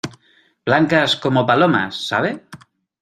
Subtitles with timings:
[0.65, 2.47] blancas como palomas.¿ sabe?